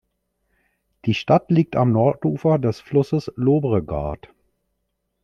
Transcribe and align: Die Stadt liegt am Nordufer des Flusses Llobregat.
Die 1.05 1.13
Stadt 1.13 1.51
liegt 1.51 1.75
am 1.75 1.91
Nordufer 1.91 2.57
des 2.57 2.79
Flusses 2.79 3.31
Llobregat. 3.35 4.29